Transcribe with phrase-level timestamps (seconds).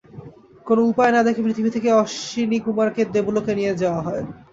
[0.67, 4.23] কোনো উপায় না দেখে পৃথিবী থেকে অশ্বিনীকুমারকে দেবলোকে নিয়ে যাওয়া হয়।